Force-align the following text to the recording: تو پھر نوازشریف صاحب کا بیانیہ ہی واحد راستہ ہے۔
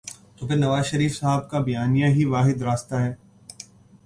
تو 0.37 0.47
پھر 0.47 0.55
نوازشریف 0.55 1.19
صاحب 1.19 1.49
کا 1.49 1.59
بیانیہ 1.59 2.05
ہی 2.05 2.25
واحد 2.25 2.61
راستہ 2.61 2.95
ہے۔ 2.95 3.13